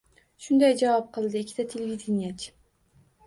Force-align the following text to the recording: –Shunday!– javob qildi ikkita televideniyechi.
–Shunday!– 0.43 0.71
javob 0.83 1.11
qildi 1.17 1.43
ikkita 1.45 1.65
televideniyechi. 1.73 2.51